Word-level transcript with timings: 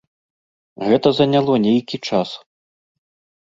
Гэта 0.91 1.07
заняло 1.19 1.59
нейкі 1.67 1.97
час. 2.09 2.29